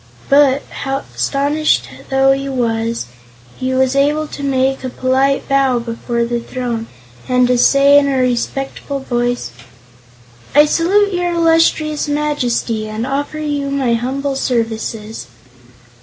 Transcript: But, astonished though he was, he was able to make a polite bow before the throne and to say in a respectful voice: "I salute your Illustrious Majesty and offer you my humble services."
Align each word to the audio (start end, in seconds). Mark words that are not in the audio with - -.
But, 0.29 0.63
astonished 0.83 1.87
though 2.09 2.31
he 2.31 2.49
was, 2.49 3.05
he 3.59 3.71
was 3.75 3.95
able 3.95 4.25
to 4.29 4.41
make 4.41 4.83
a 4.83 4.89
polite 4.89 5.47
bow 5.47 5.77
before 5.77 6.25
the 6.25 6.39
throne 6.39 6.87
and 7.29 7.45
to 7.47 7.55
say 7.55 7.99
in 7.99 8.07
a 8.07 8.17
respectful 8.17 8.97
voice: 9.01 9.51
"I 10.55 10.65
salute 10.65 11.13
your 11.13 11.33
Illustrious 11.33 12.07
Majesty 12.07 12.89
and 12.89 13.05
offer 13.05 13.37
you 13.37 13.69
my 13.69 13.93
humble 13.93 14.35
services." 14.35 15.27